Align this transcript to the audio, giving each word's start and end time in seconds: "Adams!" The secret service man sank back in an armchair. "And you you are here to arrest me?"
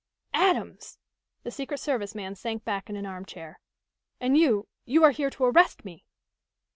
"Adams!" 0.33 0.97
The 1.43 1.51
secret 1.51 1.77
service 1.77 2.15
man 2.15 2.33
sank 2.33 2.65
back 2.65 2.89
in 2.89 2.95
an 2.95 3.05
armchair. 3.05 3.59
"And 4.19 4.35
you 4.35 4.67
you 4.83 5.03
are 5.03 5.11
here 5.11 5.29
to 5.29 5.45
arrest 5.45 5.85
me?" 5.85 6.05